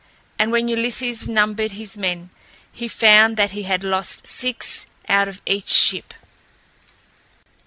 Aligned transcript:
And 0.39 0.51
when 0.51 0.67
Ulysses 0.67 1.27
numbered 1.27 1.73
his 1.73 1.95
men, 1.95 2.31
he 2.71 2.87
found 2.87 3.37
that 3.37 3.51
he 3.51 3.61
had 3.69 3.83
lost 3.83 4.25
six 4.25 4.87
out 5.07 5.27
of 5.27 5.41
each 5.45 5.69
ship. 5.69 6.15